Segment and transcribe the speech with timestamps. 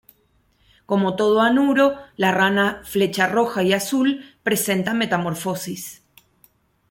[0.87, 6.01] Como todo anuro, la rana flecha roja y azul presenta metamorfosis.